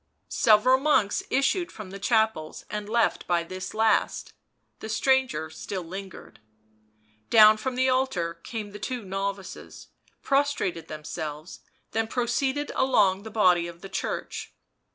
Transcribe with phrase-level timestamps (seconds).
[0.29, 4.33] Several monks issued from the chapels and left by this last;
[4.79, 6.39] the stranger still lingered.
[7.29, 9.89] Down from the altar came the two novices,
[10.23, 11.59] pros trated themselves,
[11.91, 14.55] then proceeded along the body of the church.